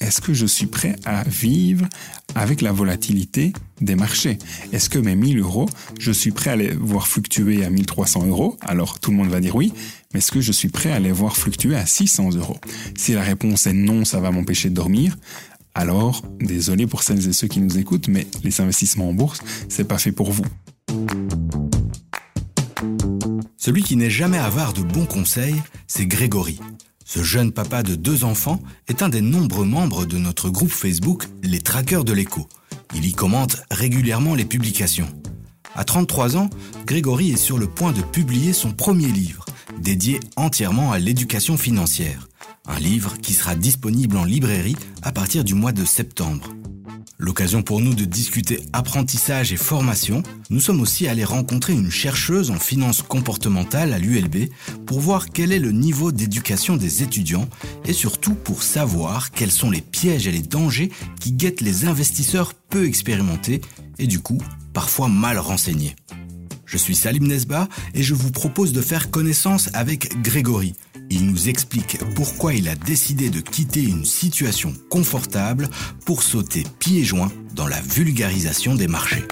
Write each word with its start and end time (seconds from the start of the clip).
Est-ce 0.00 0.20
que 0.20 0.34
je 0.34 0.46
suis 0.46 0.66
prêt 0.66 0.94
à 1.04 1.24
vivre 1.24 1.86
avec 2.34 2.60
la 2.60 2.70
volatilité 2.70 3.52
des 3.80 3.96
marchés? 3.96 4.38
Est-ce 4.72 4.88
que 4.88 4.98
mes 4.98 5.16
1000 5.16 5.40
euros, 5.40 5.68
je 5.98 6.12
suis 6.12 6.30
prêt 6.30 6.50
à 6.50 6.56
les 6.56 6.70
voir 6.74 7.08
fluctuer 7.08 7.64
à 7.64 7.70
1300 7.70 8.26
euros? 8.26 8.56
Alors 8.60 9.00
tout 9.00 9.10
le 9.10 9.16
monde 9.16 9.30
va 9.30 9.40
dire 9.40 9.56
oui, 9.56 9.72
mais 10.12 10.18
est-ce 10.18 10.30
que 10.30 10.40
je 10.40 10.52
suis 10.52 10.68
prêt 10.68 10.92
à 10.92 11.00
les 11.00 11.12
voir 11.12 11.36
fluctuer 11.36 11.74
à 11.74 11.86
600 11.86 12.36
euros? 12.36 12.58
Si 12.96 13.14
la 13.14 13.22
réponse 13.22 13.66
est 13.66 13.72
non, 13.72 14.04
ça 14.04 14.20
va 14.20 14.30
m'empêcher 14.30 14.70
de 14.70 14.74
dormir. 14.74 15.16
Alors, 15.74 16.22
désolé 16.40 16.86
pour 16.86 17.02
celles 17.02 17.28
et 17.28 17.32
ceux 17.32 17.48
qui 17.48 17.60
nous 17.60 17.76
écoutent, 17.76 18.08
mais 18.08 18.26
les 18.44 18.60
investissements 18.60 19.10
en 19.10 19.12
bourse, 19.12 19.40
c'est 19.68 19.88
pas 19.88 19.98
fait 19.98 20.12
pour 20.12 20.30
vous. 20.30 20.46
Celui 23.58 23.82
qui 23.82 23.96
n'est 23.96 24.08
jamais 24.08 24.38
avare 24.38 24.72
de 24.72 24.82
bons 24.82 25.06
conseils, 25.06 25.60
c'est 25.86 26.06
Grégory. 26.06 26.60
Ce 27.08 27.22
jeune 27.22 27.52
papa 27.52 27.84
de 27.84 27.94
deux 27.94 28.24
enfants 28.24 28.60
est 28.88 29.00
un 29.00 29.08
des 29.08 29.20
nombreux 29.20 29.64
membres 29.64 30.06
de 30.06 30.18
notre 30.18 30.50
groupe 30.50 30.72
Facebook 30.72 31.28
Les 31.40 31.60
Traqueurs 31.60 32.02
de 32.02 32.12
l'écho. 32.12 32.48
Il 32.96 33.04
y 33.06 33.12
commente 33.12 33.58
régulièrement 33.70 34.34
les 34.34 34.44
publications. 34.44 35.06
À 35.76 35.84
33 35.84 36.36
ans, 36.36 36.50
Grégory 36.84 37.30
est 37.30 37.36
sur 37.36 37.58
le 37.58 37.68
point 37.68 37.92
de 37.92 38.02
publier 38.02 38.52
son 38.52 38.72
premier 38.72 39.06
livre, 39.06 39.44
dédié 39.78 40.18
entièrement 40.34 40.90
à 40.90 40.98
l'éducation 40.98 41.56
financière. 41.56 42.26
Un 42.66 42.80
livre 42.80 43.16
qui 43.18 43.34
sera 43.34 43.54
disponible 43.54 44.16
en 44.16 44.24
librairie 44.24 44.76
à 45.02 45.12
partir 45.12 45.44
du 45.44 45.54
mois 45.54 45.72
de 45.72 45.84
septembre. 45.84 46.48
L'occasion 47.18 47.62
pour 47.62 47.80
nous 47.80 47.94
de 47.94 48.04
discuter 48.04 48.60
apprentissage 48.74 49.50
et 49.50 49.56
formation. 49.56 50.22
Nous 50.50 50.60
sommes 50.60 50.82
aussi 50.82 51.08
allés 51.08 51.24
rencontrer 51.24 51.72
une 51.72 51.90
chercheuse 51.90 52.50
en 52.50 52.58
finance 52.58 53.00
comportementale 53.00 53.94
à 53.94 53.98
l'ULB 53.98 54.50
pour 54.84 55.00
voir 55.00 55.30
quel 55.30 55.50
est 55.50 55.58
le 55.58 55.72
niveau 55.72 56.12
d'éducation 56.12 56.76
des 56.76 57.02
étudiants 57.02 57.48
et 57.86 57.94
surtout 57.94 58.34
pour 58.34 58.62
savoir 58.62 59.30
quels 59.30 59.50
sont 59.50 59.70
les 59.70 59.80
pièges 59.80 60.26
et 60.26 60.32
les 60.32 60.42
dangers 60.42 60.90
qui 61.18 61.32
guettent 61.32 61.62
les 61.62 61.86
investisseurs 61.86 62.52
peu 62.52 62.86
expérimentés 62.86 63.62
et 63.98 64.06
du 64.06 64.20
coup 64.20 64.42
parfois 64.74 65.08
mal 65.08 65.38
renseignés. 65.38 65.96
Je 66.66 66.76
suis 66.76 66.96
Salim 66.96 67.26
Nesba 67.28 67.68
et 67.94 68.02
je 68.02 68.12
vous 68.12 68.30
propose 68.30 68.74
de 68.74 68.82
faire 68.82 69.10
connaissance 69.10 69.70
avec 69.72 70.20
Grégory, 70.20 70.74
il 71.10 71.26
nous 71.26 71.48
explique 71.48 71.98
pourquoi 72.14 72.54
il 72.54 72.68
a 72.68 72.74
décidé 72.74 73.30
de 73.30 73.40
quitter 73.40 73.82
une 73.82 74.04
situation 74.04 74.72
confortable 74.90 75.68
pour 76.04 76.22
sauter 76.22 76.64
pieds 76.78 77.04
joints 77.04 77.32
dans 77.54 77.66
la 77.66 77.80
vulgarisation 77.80 78.74
des 78.74 78.88
marchés. 78.88 79.24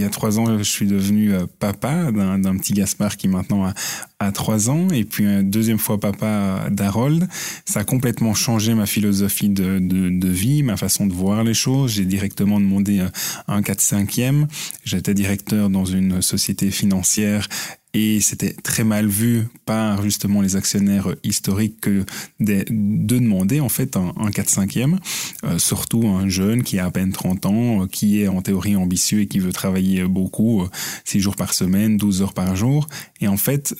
Il 0.00 0.04
y 0.04 0.06
a 0.06 0.10
trois 0.10 0.38
ans, 0.38 0.56
je 0.56 0.62
suis 0.62 0.86
devenu 0.86 1.32
euh, 1.32 1.46
papa 1.58 2.12
d'un 2.12 2.56
petit 2.56 2.72
Gaspard 2.72 3.16
qui 3.16 3.26
maintenant 3.26 3.72
a, 4.20 4.30
trois 4.30 4.70
ans, 4.70 4.86
et 4.90 5.04
puis 5.04 5.24
une 5.24 5.50
deuxième 5.50 5.78
fois 5.78 5.98
papa 5.98 6.68
d'Harold. 6.70 7.26
Ça 7.64 7.80
a 7.80 7.84
complètement 7.84 8.32
changé 8.32 8.74
ma 8.74 8.86
philosophie 8.86 9.48
de, 9.48 9.80
de, 9.80 10.28
vie, 10.28 10.62
ma 10.62 10.76
façon 10.76 11.06
de 11.06 11.12
voir 11.12 11.42
les 11.42 11.54
choses. 11.54 11.94
J'ai 11.94 12.04
directement 12.04 12.60
demandé 12.60 13.00
euh, 13.00 13.08
un 13.48 13.60
4-5e. 13.60 14.46
J'étais 14.84 15.14
directeur 15.14 15.68
dans 15.68 15.84
une 15.84 16.22
société 16.22 16.70
financière 16.70 17.48
et 17.94 18.20
c'était 18.20 18.52
très 18.52 18.84
mal 18.84 19.06
vu 19.06 19.44
par 19.64 20.02
justement 20.02 20.42
les 20.42 20.56
actionnaires 20.56 21.14
historiques 21.24 21.80
que 21.80 22.04
de, 22.38 22.64
demander 22.68 23.60
en 23.60 23.68
fait 23.68 23.96
un, 23.96 24.12
4-5e, 24.30 24.98
euh, 25.44 25.58
surtout 25.58 26.06
un 26.06 26.28
jeune 26.28 26.62
qui 26.62 26.78
a 26.78 26.84
à 26.86 26.90
peine 26.90 27.12
30 27.12 27.46
ans, 27.46 27.82
euh, 27.82 27.86
qui 27.86 28.22
est 28.22 28.28
en 28.28 28.42
théorie 28.42 28.76
ambitieux 28.76 29.20
et 29.20 29.26
qui 29.26 29.38
veut 29.38 29.52
travailler 29.52 30.04
beaucoup, 30.04 30.66
6 31.04 31.18
euh, 31.18 31.20
jours 31.20 31.36
par 31.36 31.54
semaine, 31.54 31.96
12 31.96 32.22
heures 32.22 32.34
par 32.34 32.56
jour. 32.56 32.86
Et 33.20 33.28
en 33.28 33.36
fait, 33.36 33.74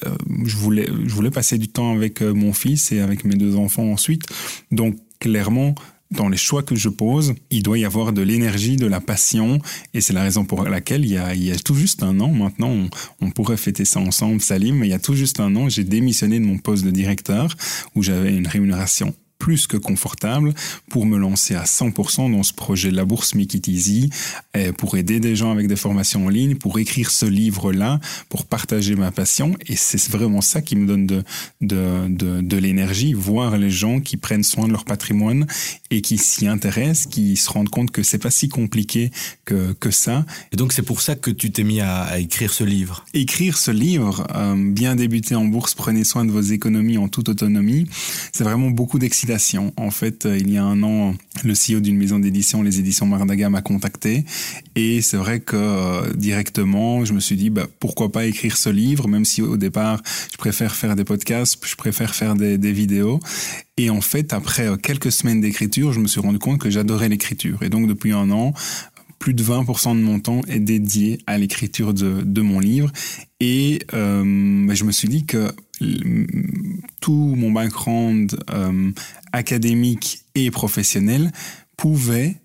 je, 0.44 0.56
voulais, 0.56 0.88
je 1.06 1.14
voulais 1.14 1.30
passer 1.30 1.58
du 1.58 1.68
temps 1.68 1.94
avec 1.94 2.22
mon 2.22 2.52
fils 2.52 2.92
et 2.92 3.00
avec 3.00 3.24
mes 3.24 3.36
deux 3.36 3.56
enfants 3.56 3.90
ensuite. 3.92 4.24
Donc 4.70 4.96
clairement, 5.20 5.74
dans 6.10 6.28
les 6.28 6.36
choix 6.36 6.62
que 6.62 6.74
je 6.74 6.88
pose, 6.88 7.34
il 7.50 7.62
doit 7.62 7.78
y 7.78 7.84
avoir 7.84 8.12
de 8.12 8.22
l'énergie, 8.22 8.76
de 8.76 8.86
la 8.86 9.00
passion, 9.00 9.60
et 9.94 10.00
c'est 10.00 10.12
la 10.12 10.22
raison 10.22 10.44
pour 10.44 10.62
laquelle 10.64 11.04
il 11.04 11.12
y 11.12 11.18
a, 11.18 11.34
il 11.34 11.44
y 11.44 11.52
a 11.52 11.56
tout 11.56 11.74
juste 11.74 12.02
un 12.02 12.18
an, 12.20 12.28
maintenant 12.28 12.70
on, 12.70 12.88
on, 13.20 13.30
pourrait 13.30 13.56
fêter 13.56 13.84
ça 13.84 14.00
ensemble, 14.00 14.40
Salim, 14.40 14.76
mais 14.76 14.86
il 14.86 14.90
y 14.90 14.94
a 14.94 14.98
tout 14.98 15.14
juste 15.14 15.40
un 15.40 15.54
an, 15.56 15.68
j'ai 15.68 15.84
démissionné 15.84 16.40
de 16.40 16.44
mon 16.44 16.58
poste 16.58 16.84
de 16.84 16.90
directeur, 16.90 17.54
où 17.94 18.02
j'avais 18.02 18.34
une 18.34 18.46
rémunération 18.46 19.14
plus 19.48 19.66
que 19.66 19.78
confortable 19.78 20.52
pour 20.90 21.06
me 21.06 21.16
lancer 21.16 21.54
à 21.54 21.64
100% 21.64 22.30
dans 22.30 22.42
ce 22.42 22.52
projet 22.52 22.90
de 22.90 22.96
la 22.96 23.06
bourse 23.06 23.34
Make 23.34 23.54
It 23.54 23.66
Easy, 23.66 24.10
pour 24.76 24.98
aider 24.98 25.20
des 25.20 25.36
gens 25.36 25.50
avec 25.50 25.68
des 25.68 25.76
formations 25.76 26.26
en 26.26 26.28
ligne, 26.28 26.56
pour 26.56 26.78
écrire 26.78 27.10
ce 27.10 27.24
livre-là, 27.24 27.98
pour 28.28 28.44
partager 28.44 28.94
ma 28.94 29.10
passion. 29.10 29.56
Et 29.66 29.74
c'est 29.74 30.10
vraiment 30.10 30.42
ça 30.42 30.60
qui 30.60 30.76
me 30.76 30.86
donne 30.86 31.06
de, 31.06 31.24
de, 31.62 32.08
de, 32.08 32.42
de 32.42 32.56
l'énergie, 32.58 33.14
voir 33.14 33.56
les 33.56 33.70
gens 33.70 34.00
qui 34.00 34.18
prennent 34.18 34.44
soin 34.44 34.66
de 34.66 34.72
leur 34.72 34.84
patrimoine 34.84 35.46
et 35.90 36.02
qui 36.02 36.18
s'y 36.18 36.46
intéressent, 36.46 37.06
qui 37.06 37.38
se 37.38 37.48
rendent 37.48 37.70
compte 37.70 37.90
que 37.90 38.02
c'est 38.02 38.18
pas 38.18 38.30
si 38.30 38.50
compliqué 38.50 39.10
que, 39.46 39.72
que 39.72 39.90
ça. 39.90 40.26
Et 40.52 40.56
donc 40.56 40.74
c'est 40.74 40.82
pour 40.82 41.00
ça 41.00 41.14
que 41.14 41.30
tu 41.30 41.50
t'es 41.50 41.64
mis 41.64 41.80
à, 41.80 42.02
à, 42.02 42.18
écrire 42.18 42.52
ce 42.52 42.64
livre. 42.64 43.06
Écrire 43.14 43.56
ce 43.56 43.70
livre, 43.70 44.26
euh, 44.34 44.54
bien 44.72 44.94
débuter 44.94 45.36
en 45.36 45.46
bourse, 45.46 45.74
prenez 45.74 46.04
soin 46.04 46.26
de 46.26 46.32
vos 46.32 46.42
économies 46.42 46.98
en 46.98 47.08
toute 47.08 47.30
autonomie, 47.30 47.86
c'est 48.32 48.44
vraiment 48.44 48.70
beaucoup 48.70 48.98
d'excitation 48.98 49.37
en 49.76 49.90
fait, 49.90 50.26
euh, 50.26 50.36
il 50.38 50.50
y 50.50 50.56
a 50.56 50.64
un 50.64 50.82
an, 50.82 51.14
le 51.44 51.52
CEO 51.52 51.80
d'une 51.80 51.96
maison 51.96 52.18
d'édition, 52.18 52.62
les 52.62 52.78
éditions 52.78 53.06
Mardaga, 53.06 53.48
m'a 53.50 53.62
contacté. 53.62 54.24
Et 54.76 55.00
c'est 55.02 55.16
vrai 55.16 55.40
que 55.40 55.56
euh, 55.56 56.12
directement, 56.14 57.04
je 57.04 57.12
me 57.12 57.20
suis 57.20 57.36
dit, 57.36 57.50
bah, 57.50 57.66
pourquoi 57.80 58.10
pas 58.10 58.26
écrire 58.26 58.56
ce 58.56 58.68
livre, 58.68 59.08
même 59.08 59.24
si 59.24 59.42
au 59.42 59.56
départ, 59.56 60.02
je 60.32 60.36
préfère 60.36 60.74
faire 60.74 60.96
des 60.96 61.04
podcasts, 61.04 61.58
je 61.64 61.76
préfère 61.76 62.14
faire 62.14 62.34
des, 62.34 62.56
vidéos. 62.72 63.20
Et 63.76 63.90
en 63.90 64.00
fait, 64.00 64.32
après 64.32 64.66
euh, 64.66 64.76
quelques 64.76 65.12
semaines 65.12 65.40
d'écriture, 65.40 65.92
je 65.92 66.00
me 66.00 66.06
suis 66.06 66.20
rendu 66.20 66.38
compte 66.38 66.58
que 66.58 66.70
j'adorais 66.70 67.08
l'écriture. 67.08 67.62
Et 67.62 67.68
donc, 67.68 67.86
depuis 67.86 68.12
un 68.12 68.30
an, 68.30 68.52
plus 69.18 69.34
de 69.34 69.42
20% 69.42 69.96
de 69.96 70.02
mon 70.02 70.20
temps 70.20 70.42
est 70.48 70.60
dédié 70.60 71.18
à 71.26 71.38
l'écriture 71.38 71.92
de, 71.92 72.40
mon 72.40 72.60
livre. 72.60 72.92
Et 73.40 73.80
bah, 73.90 74.74
je 74.74 74.84
me 74.84 74.92
suis 74.92 75.08
dit 75.08 75.24
que 75.24 75.50
tout 77.00 77.34
mon 77.36 77.52
background 77.52 78.38
euh, 78.50 78.90
académique 79.32 80.24
et 80.34 80.50
professionnel 80.50 81.32
pouvait 81.76 82.36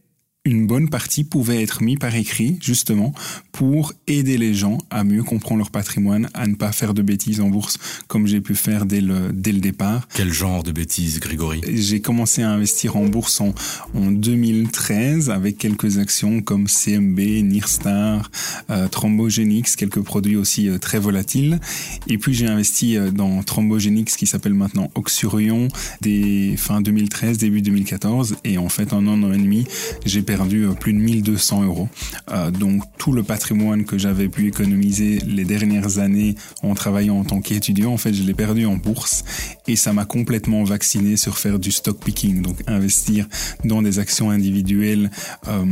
une 0.45 0.67
bonne 0.67 0.89
partie 0.89 1.23
pouvait 1.23 1.63
être 1.63 1.81
mis 1.81 1.95
par 1.95 2.13
écrit, 2.13 2.57
justement, 2.59 3.13
pour 3.53 3.93
aider 4.07 4.37
les 4.37 4.53
gens 4.53 4.77
à 4.89 5.05
mieux 5.05 5.23
comprendre 5.23 5.59
leur 5.59 5.71
patrimoine, 5.71 6.29
à 6.33 6.47
ne 6.47 6.55
pas 6.55 6.73
faire 6.73 6.93
de 6.93 7.01
bêtises 7.01 7.39
en 7.39 7.47
bourse 7.47 7.77
comme 8.07 8.27
j'ai 8.27 8.41
pu 8.41 8.53
faire 8.53 8.85
dès 8.85 8.99
le, 8.99 9.31
dès 9.31 9.53
le 9.53 9.61
départ. 9.61 10.05
Quel 10.13 10.33
genre 10.33 10.63
de 10.63 10.73
bêtises, 10.73 11.21
Grégory? 11.21 11.61
J'ai 11.69 12.01
commencé 12.01 12.41
à 12.41 12.49
investir 12.51 12.97
en 12.97 13.05
bourse 13.05 13.39
en, 13.39 13.55
en 13.95 14.11
2013 14.11 15.29
avec 15.29 15.57
quelques 15.57 15.97
actions 15.97 16.41
comme 16.41 16.67
CMB, 16.67 17.19
Nirstar, 17.19 18.29
euh, 18.69 18.89
Thrombogenix, 18.89 19.77
quelques 19.77 20.01
produits 20.01 20.35
aussi 20.35 20.67
euh, 20.67 20.77
très 20.77 20.99
volatiles. 20.99 21.61
Et 22.07 22.17
puis 22.17 22.33
j'ai 22.33 22.47
investi 22.47 22.97
euh, 22.97 23.11
dans 23.11 23.43
Thrombogenix 23.43 24.17
qui 24.17 24.27
s'appelle 24.27 24.55
maintenant 24.55 24.91
Oxurion 24.95 25.69
des 26.01 26.55
fin 26.57 26.81
2013, 26.81 27.37
début 27.37 27.61
2014. 27.61 28.35
Et 28.43 28.57
en 28.57 28.67
fait, 28.67 28.91
en 28.91 29.07
un 29.07 29.23
an 29.23 29.31
et 29.31 29.37
demi, 29.37 29.65
j'ai 30.05 30.21
perdu 30.21 30.32
euh, 30.41 30.73
plus 30.73 30.93
de 30.93 30.99
1200 30.99 31.63
euros. 31.63 31.89
Euh, 32.31 32.51
donc 32.51 32.83
tout 32.97 33.11
le 33.11 33.23
patrimoine 33.23 33.85
que 33.85 33.97
j'avais 33.97 34.27
pu 34.27 34.47
économiser 34.47 35.19
les 35.19 35.45
dernières 35.45 35.99
années 35.99 36.35
en 36.61 36.73
travaillant 36.73 37.19
en 37.19 37.23
tant 37.23 37.41
qu'étudiant, 37.41 37.91
en 37.91 37.97
fait, 37.97 38.13
je 38.13 38.23
l'ai 38.23 38.33
perdu 38.33 38.65
en 38.65 38.75
bourse 38.75 39.23
et 39.67 39.75
ça 39.75 39.93
m'a 39.93 40.05
complètement 40.05 40.63
vacciné 40.63 41.17
sur 41.17 41.37
faire 41.37 41.59
du 41.59 41.71
stock 41.71 42.03
picking, 42.03 42.41
donc 42.41 42.57
investir 42.67 43.27
dans 43.63 43.81
des 43.81 43.99
actions 43.99 44.29
individuelles. 44.29 45.11
Euh, 45.47 45.65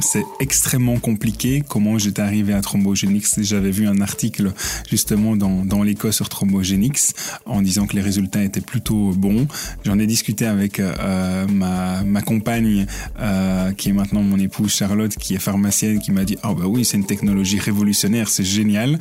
c'est 0.00 0.24
extrêmement 0.40 0.98
compliqué. 0.98 1.62
Comment 1.66 1.98
j'étais 1.98 2.22
arrivé 2.22 2.52
à 2.52 2.60
Thrombogenix 2.60 3.40
J'avais 3.42 3.70
vu 3.70 3.86
un 3.86 4.00
article 4.00 4.52
justement 4.88 5.36
dans, 5.36 5.64
dans 5.64 5.80
sur 6.10 6.28
Thrombogenix 6.28 7.14
en 7.46 7.62
disant 7.62 7.86
que 7.86 7.96
les 7.96 8.02
résultats 8.02 8.44
étaient 8.44 8.60
plutôt 8.60 9.12
bons. 9.12 9.48
J'en 9.84 9.98
ai 9.98 10.06
discuté 10.06 10.46
avec 10.46 10.80
ma, 11.48 12.02
ma 12.04 12.22
compagne 12.22 12.86
qui 13.76 13.89
maintenant 13.92 14.22
mon 14.22 14.38
épouse 14.38 14.74
Charlotte, 14.74 15.14
qui 15.16 15.34
est 15.34 15.38
pharmacienne, 15.38 16.00
qui 16.00 16.12
m'a 16.12 16.24
dit, 16.24 16.36
ah 16.42 16.54
bah 16.54 16.66
oui, 16.66 16.84
c'est 16.84 16.96
une 16.96 17.06
technologie 17.06 17.58
révolutionnaire, 17.58 18.28
c'est 18.28 18.44
génial. 18.44 18.98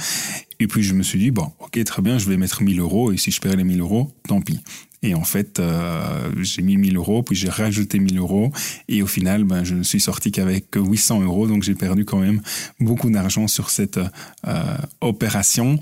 Et 0.59 0.67
puis 0.67 0.83
je 0.83 0.93
me 0.93 1.03
suis 1.03 1.19
dit, 1.19 1.31
bon, 1.31 1.51
ok, 1.59 1.83
très 1.83 2.01
bien, 2.01 2.17
je 2.17 2.29
vais 2.29 2.37
mettre 2.37 2.61
1000 2.61 2.79
euros, 2.79 3.11
et 3.11 3.17
si 3.17 3.31
je 3.31 3.39
perds 3.39 3.55
les 3.55 3.63
1000 3.63 3.79
euros, 3.79 4.11
tant 4.27 4.41
pis. 4.41 4.59
Et 5.01 5.15
en 5.15 5.23
fait, 5.23 5.59
euh, 5.59 6.31
j'ai 6.41 6.61
mis 6.61 6.75
1000 6.75 6.97
euros, 6.97 7.23
puis 7.23 7.35
j'ai 7.35 7.49
rajouté 7.49 7.99
1000 7.99 8.17
euros, 8.17 8.51
et 8.89 9.01
au 9.01 9.07
final, 9.07 9.45
ben, 9.45 9.63
je 9.63 9.75
ne 9.75 9.83
suis 9.83 10.01
sorti 10.01 10.31
qu'avec 10.31 10.65
800 10.75 11.21
euros, 11.21 11.47
donc 11.47 11.63
j'ai 11.63 11.75
perdu 11.75 12.03
quand 12.03 12.19
même 12.19 12.41
beaucoup 12.79 13.09
d'argent 13.09 13.47
sur 13.47 13.69
cette 13.69 13.99
euh, 14.47 14.77
opération. 14.99 15.79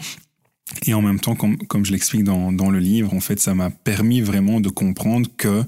Et 0.85 0.93
en 0.93 1.01
même 1.01 1.19
temps, 1.19 1.33
comme, 1.35 1.57
comme 1.57 1.85
je 1.85 1.93
l'explique 1.93 2.23
dans, 2.23 2.51
dans 2.51 2.69
le 2.69 2.79
livre, 2.79 3.13
en 3.13 3.21
fait, 3.21 3.39
ça 3.39 3.55
m'a 3.55 3.69
permis 3.69 4.21
vraiment 4.21 4.59
de 4.59 4.69
comprendre 4.69 5.29
que 5.37 5.63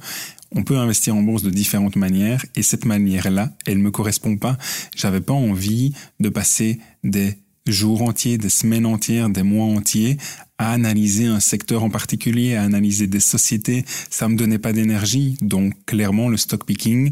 on 0.55 0.63
peut 0.63 0.77
investir 0.77 1.15
en 1.15 1.21
bourse 1.21 1.43
de 1.43 1.49
différentes 1.49 1.95
manières 1.95 2.45
et 2.55 2.63
cette 2.63 2.85
manière-là, 2.85 3.51
elle 3.65 3.77
me 3.79 3.91
correspond 3.91 4.37
pas. 4.37 4.57
J'avais 4.95 5.21
pas 5.21 5.33
envie 5.33 5.93
de 6.19 6.29
passer 6.29 6.79
des 7.03 7.35
jours 7.67 8.01
entiers, 8.01 8.37
des 8.37 8.49
semaines 8.49 8.85
entières, 8.85 9.29
des 9.29 9.43
mois 9.43 9.65
entiers 9.65 10.17
à 10.57 10.73
analyser 10.73 11.25
un 11.25 11.39
secteur 11.39 11.83
en 11.83 11.89
particulier, 11.89 12.55
à 12.55 12.63
analyser 12.63 13.07
des 13.07 13.21
sociétés. 13.21 13.85
Ça 14.09 14.27
me 14.27 14.35
donnait 14.35 14.59
pas 14.59 14.73
d'énergie. 14.73 15.37
Donc, 15.41 15.73
clairement, 15.85 16.27
le 16.27 16.37
stock 16.37 16.65
picking 16.65 17.11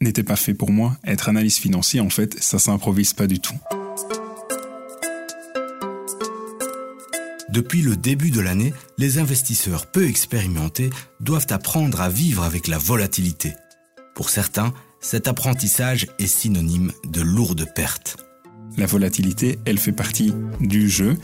n'était 0.00 0.22
pas 0.22 0.36
fait 0.36 0.54
pour 0.54 0.70
moi. 0.70 0.96
Être 1.04 1.28
analyste 1.28 1.58
financier, 1.58 2.00
en 2.00 2.10
fait, 2.10 2.36
ça 2.40 2.58
s'improvise 2.58 3.12
pas 3.12 3.26
du 3.26 3.38
tout. 3.38 3.54
Depuis 7.56 7.80
le 7.80 7.96
début 7.96 8.30
de 8.30 8.42
l'année, 8.42 8.74
les 8.98 9.16
investisseurs 9.16 9.86
peu 9.86 10.06
expérimentés 10.06 10.90
doivent 11.20 11.46
apprendre 11.48 12.02
à 12.02 12.10
vivre 12.10 12.42
avec 12.42 12.68
la 12.68 12.76
volatilité. 12.76 13.54
Pour 14.14 14.28
certains, 14.28 14.74
cet 15.00 15.26
apprentissage 15.26 16.06
est 16.18 16.26
synonyme 16.26 16.92
de 17.08 17.22
lourdes 17.22 17.66
pertes. 17.74 18.18
La 18.76 18.84
volatilité, 18.84 19.58
elle 19.64 19.78
fait 19.78 19.92
partie 19.92 20.34
du 20.60 20.90
jeu 20.90 21.16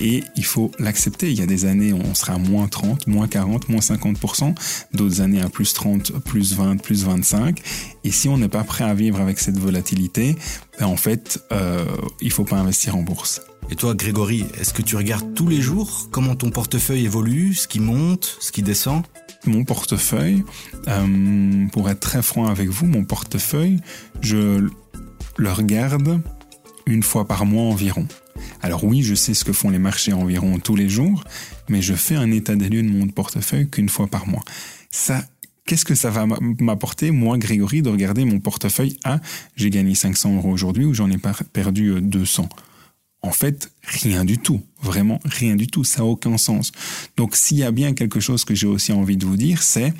et 0.00 0.22
il 0.36 0.44
faut 0.44 0.70
l'accepter. 0.78 1.28
Il 1.32 1.36
y 1.36 1.42
a 1.42 1.46
des 1.46 1.64
années 1.64 1.92
on 1.92 2.14
sera 2.14 2.34
à 2.34 2.38
moins 2.38 2.68
30, 2.68 3.08
moins 3.08 3.26
40, 3.26 3.68
moins 3.68 3.80
50%, 3.80 4.54
d'autres 4.92 5.20
années 5.20 5.42
à 5.42 5.48
plus 5.48 5.72
30, 5.72 6.20
plus 6.20 6.54
20, 6.54 6.76
plus 6.76 7.04
25. 7.04 7.60
Et 8.04 8.12
si 8.12 8.28
on 8.28 8.38
n'est 8.38 8.48
pas 8.48 8.62
prêt 8.62 8.84
à 8.84 8.94
vivre 8.94 9.20
avec 9.20 9.40
cette 9.40 9.58
volatilité, 9.58 10.36
ben 10.78 10.86
en 10.86 10.96
fait, 10.96 11.42
euh, 11.50 11.84
il 12.20 12.30
faut 12.30 12.44
pas 12.44 12.58
investir 12.58 12.94
en 12.94 13.02
bourse. 13.02 13.40
Et 13.68 13.76
toi, 13.76 13.94
Grégory, 13.94 14.44
est-ce 14.58 14.72
que 14.72 14.82
tu 14.82 14.96
regardes 14.96 15.34
tous 15.34 15.46
les 15.46 15.60
jours 15.60 16.08
comment 16.10 16.34
ton 16.34 16.50
portefeuille 16.50 17.04
évolue, 17.04 17.54
ce 17.54 17.68
qui 17.68 17.80
monte, 17.80 18.36
ce 18.40 18.50
qui 18.52 18.62
descend? 18.62 19.04
Mon 19.46 19.64
portefeuille, 19.64 20.44
euh, 20.88 21.66
pour 21.72 21.88
être 21.88 22.00
très 22.00 22.22
franc 22.22 22.48
avec 22.48 22.68
vous, 22.68 22.86
mon 22.86 23.04
portefeuille, 23.04 23.80
je 24.20 24.68
le 25.36 25.52
regarde 25.52 26.20
une 26.86 27.02
fois 27.02 27.26
par 27.26 27.46
mois 27.46 27.64
environ. 27.64 28.06
Alors 28.62 28.84
oui, 28.84 29.02
je 29.02 29.14
sais 29.14 29.34
ce 29.34 29.44
que 29.44 29.52
font 29.52 29.70
les 29.70 29.78
marchés 29.78 30.12
environ 30.12 30.58
tous 30.58 30.76
les 30.76 30.88
jours, 30.88 31.24
mais 31.68 31.80
je 31.80 31.94
fais 31.94 32.16
un 32.16 32.30
état 32.32 32.56
des 32.56 32.68
lieux 32.68 32.82
de 32.82 32.88
mon 32.88 33.06
portefeuille 33.08 33.68
qu'une 33.70 33.88
fois 33.88 34.08
par 34.08 34.26
mois. 34.26 34.42
Ça, 34.90 35.22
qu'est-ce 35.64 35.84
que 35.84 35.94
ça 35.94 36.10
va 36.10 36.26
m'apporter, 36.58 37.10
moi, 37.10 37.38
Grégory, 37.38 37.82
de 37.82 37.90
regarder 37.90 38.24
mon 38.24 38.40
portefeuille? 38.40 38.98
Ah, 39.04 39.20
j'ai 39.56 39.70
gagné 39.70 39.94
500 39.94 40.36
euros 40.36 40.50
aujourd'hui 40.50 40.84
ou 40.84 40.94
j'en 40.94 41.10
ai 41.10 41.18
perdu 41.52 42.00
200 42.00 42.48
en 43.22 43.32
fait, 43.32 43.70
rien 43.82 44.24
du 44.24 44.38
tout. 44.38 44.62
Vraiment, 44.82 45.20
rien 45.24 45.56
du 45.56 45.66
tout. 45.66 45.84
Ça 45.84 45.98
n'a 45.98 46.06
aucun 46.06 46.38
sens. 46.38 46.72
Donc, 47.16 47.36
s'il 47.36 47.58
y 47.58 47.64
a 47.64 47.70
bien 47.70 47.92
quelque 47.92 48.20
chose 48.20 48.44
que 48.44 48.54
j'ai 48.54 48.66
aussi 48.66 48.92
envie 48.92 49.16
de 49.16 49.26
vous 49.26 49.36
dire, 49.36 49.62
c'est 49.62 49.92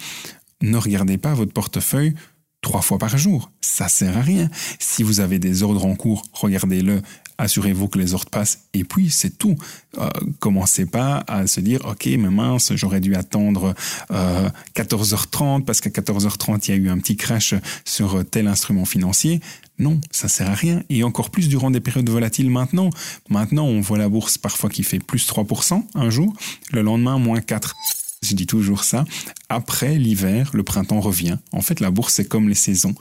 ne 0.62 0.76
regardez 0.76 1.18
pas 1.18 1.34
votre 1.34 1.52
portefeuille 1.52 2.14
trois 2.60 2.82
fois 2.82 2.98
par 2.98 3.16
jour. 3.16 3.50
Ça 3.60 3.88
sert 3.88 4.16
à 4.16 4.22
rien. 4.22 4.48
Si 4.78 5.02
vous 5.02 5.20
avez 5.20 5.38
des 5.38 5.62
ordres 5.62 5.86
en 5.86 5.94
cours, 5.94 6.22
regardez-le. 6.32 7.02
Assurez-vous 7.38 7.88
que 7.88 7.98
les 7.98 8.12
ordres 8.12 8.28
passent 8.28 8.64
et 8.74 8.84
puis 8.84 9.08
c'est 9.08 9.38
tout. 9.38 9.56
Euh, 9.96 10.10
commencez 10.40 10.84
pas 10.84 11.24
à 11.26 11.46
se 11.46 11.60
dire 11.60 11.80
ok 11.86 12.04
mais 12.18 12.28
mince 12.28 12.74
j'aurais 12.74 13.00
dû 13.00 13.14
attendre 13.14 13.74
14h30 14.10 15.60
euh, 15.60 15.64
parce 15.64 15.80
qu'à 15.80 15.88
14h30 15.88 16.66
il 16.66 16.70
y 16.70 16.74
a 16.74 16.76
eu 16.76 16.90
un 16.90 16.98
petit 16.98 17.16
crash 17.16 17.54
sur 17.86 18.28
tel 18.28 18.46
instrument 18.46 18.84
financier. 18.84 19.40
Non, 19.80 19.98
ça 20.10 20.28
sert 20.28 20.48
à 20.48 20.54
rien. 20.54 20.82
Et 20.90 21.02
encore 21.04 21.30
plus 21.30 21.48
durant 21.48 21.70
des 21.70 21.80
périodes 21.80 22.08
volatiles 22.08 22.50
maintenant. 22.50 22.90
Maintenant, 23.30 23.64
on 23.64 23.80
voit 23.80 23.96
la 23.96 24.10
bourse 24.10 24.36
parfois 24.36 24.68
qui 24.68 24.82
fait 24.82 24.98
plus 24.98 25.26
3% 25.26 25.82
un 25.94 26.10
jour, 26.10 26.34
le 26.70 26.82
lendemain 26.82 27.18
moins 27.18 27.40
4. 27.40 27.74
Je 28.22 28.34
dis 28.34 28.46
toujours 28.46 28.84
ça. 28.84 29.06
Après 29.52 29.98
l'hiver, 29.98 30.52
le 30.54 30.62
printemps 30.62 31.00
revient. 31.00 31.36
En 31.50 31.60
fait, 31.60 31.80
la 31.80 31.90
bourse, 31.90 32.14
c'est 32.14 32.28
comme 32.28 32.48
les 32.48 32.54
saisons. 32.54 32.94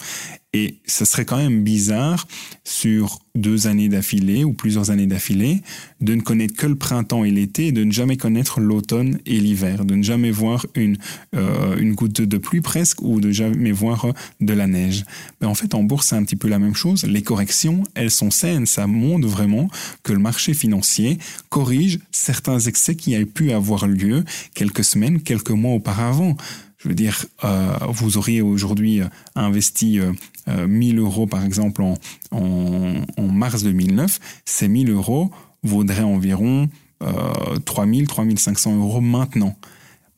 Et 0.51 0.79
ce 0.87 1.05
serait 1.05 1.25
quand 1.25 1.37
même 1.37 1.63
bizarre 1.63 2.27
sur 2.63 3.19
deux 3.35 3.67
années 3.67 3.87
d'affilée 3.87 4.43
ou 4.43 4.53
plusieurs 4.53 4.89
années 4.89 5.05
d'affilée 5.05 5.61
de 6.01 6.15
ne 6.15 6.21
connaître 6.21 6.55
que 6.55 6.65
le 6.65 6.75
printemps 6.75 7.23
et 7.23 7.29
l'été 7.29 7.67
et 7.67 7.71
de 7.71 7.83
ne 7.83 7.91
jamais 7.91 8.17
connaître 8.17 8.59
l'automne 8.59 9.19
et 9.27 9.39
l'hiver, 9.39 9.85
de 9.85 9.93
ne 9.93 10.01
jamais 10.01 10.31
voir 10.31 10.65
une, 10.73 10.97
euh, 11.35 11.77
une 11.77 11.93
goutte 11.93 12.21
de 12.21 12.37
pluie 12.37 12.61
presque 12.61 13.01
ou 13.03 13.21
de 13.21 13.31
jamais 13.31 13.71
voir 13.71 14.07
de 14.41 14.53
la 14.53 14.65
neige. 14.65 15.05
Mais 15.39 15.47
en 15.47 15.53
fait, 15.53 15.75
en 15.75 15.83
bourse, 15.83 16.07
c'est 16.07 16.15
un 16.15 16.23
petit 16.23 16.35
peu 16.35 16.47
la 16.47 16.57
même 16.57 16.75
chose. 16.75 17.03
Les 17.03 17.21
corrections, 17.21 17.83
elles 17.93 18.11
sont 18.11 18.31
saines. 18.31 18.65
Ça 18.65 18.87
montre 18.87 19.27
vraiment 19.27 19.69
que 20.01 20.13
le 20.13 20.19
marché 20.19 20.55
financier 20.55 21.19
corrige 21.49 21.99
certains 22.11 22.59
excès 22.59 22.95
qui 22.95 23.13
avaient 23.13 23.25
pu 23.25 23.51
avoir 23.51 23.87
lieu 23.87 24.23
quelques 24.55 24.83
semaines, 24.83 25.21
quelques 25.21 25.51
mois 25.51 25.73
auparavant. 25.73 26.35
Je 26.77 26.87
veux 26.87 26.95
dire, 26.95 27.25
euh, 27.43 27.77
vous 27.89 28.17
auriez 28.17 28.41
aujourd'hui 28.41 29.01
investi 29.35 29.99
euh, 29.99 30.67
1000 30.67 30.97
euh, 30.97 31.01
euros 31.01 31.27
par 31.27 31.43
exemple 31.43 31.81
en, 31.81 31.95
en, 32.31 33.27
mars 33.27 33.63
2009, 33.63 34.19
ces 34.45 34.67
1000 34.67 34.89
euros 34.89 35.29
vaudraient 35.63 36.03
environ 36.03 36.69
euh, 37.03 37.59
3000, 37.65 38.07
3500 38.07 38.77
euros 38.77 39.01
maintenant. 39.01 39.57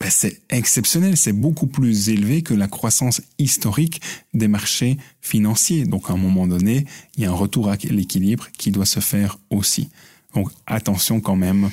Ben, 0.00 0.10
c'est 0.10 0.40
exceptionnel, 0.50 1.16
c'est 1.16 1.32
beaucoup 1.32 1.66
plus 1.68 2.08
élevé 2.08 2.42
que 2.42 2.54
la 2.54 2.66
croissance 2.66 3.22
historique 3.38 4.00
des 4.34 4.48
marchés 4.48 4.98
financiers. 5.20 5.84
Donc 5.84 6.10
à 6.10 6.14
un 6.14 6.16
moment 6.16 6.46
donné, 6.46 6.86
il 7.16 7.22
y 7.22 7.26
a 7.26 7.30
un 7.30 7.34
retour 7.34 7.68
à 7.68 7.76
l'équilibre 7.76 8.48
qui 8.58 8.70
doit 8.70 8.86
se 8.86 9.00
faire 9.00 9.38
aussi. 9.50 9.90
Donc 10.34 10.50
attention 10.66 11.20
quand 11.20 11.36
même. 11.36 11.70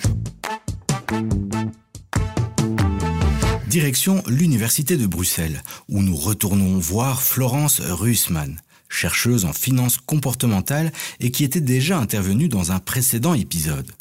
Direction 3.70 4.24
l'Université 4.26 4.98
de 4.98 5.06
Bruxelles, 5.06 5.62
où 5.90 6.02
nous 6.02 6.16
retournons 6.16 6.80
voir 6.80 7.22
Florence 7.22 7.80
Russmann, 7.80 8.60
chercheuse 8.90 9.46
en 9.46 9.54
finance 9.54 10.00
comportementale 10.00 10.92
et 11.20 11.30
qui 11.30 11.44
était 11.44 11.62
déjà 11.62 12.00
intervenue 12.00 12.50
dans 12.50 12.72
un 12.72 12.80
précédent 12.80 13.36
épisode. 13.36 13.92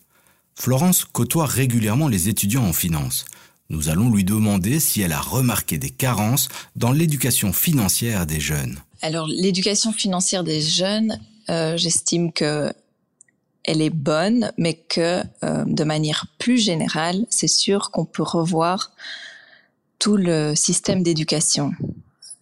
Florence 0.55 1.05
côtoie 1.05 1.45
régulièrement 1.45 2.09
les 2.09 2.31
étudiants 2.31 2.65
en 2.65 2.73
finance. 2.73 3.27
Nous 3.69 3.91
allons 3.91 4.11
lui 4.11 4.25
demander 4.25 4.81
si 4.81 5.03
elle 5.03 5.13
a 5.13 5.21
remarqué 5.21 5.77
des 5.77 5.91
carences 5.91 6.49
dans 6.75 6.93
l'éducation 6.93 7.53
financière 7.53 8.25
des 8.25 8.41
jeunes. 8.41 8.79
Alors 9.03 9.27
l'éducation 9.29 9.93
financière 9.93 10.45
des 10.45 10.63
jeunes, 10.63 11.21
euh, 11.51 11.77
j'estime 11.77 12.33
que 12.33 12.73
elle 13.65 13.83
est 13.83 13.91
bonne, 13.91 14.51
mais 14.57 14.83
que 14.89 15.23
euh, 15.45 15.65
de 15.67 15.85
manière 15.85 16.27
plus 16.39 16.57
générale, 16.57 17.27
c'est 17.29 17.49
sûr 17.49 17.91
qu'on 17.91 18.07
peut 18.07 18.23
revoir 18.23 18.93
tout 19.99 20.17
le 20.17 20.55
système 20.55 21.03
d'éducation. 21.03 21.73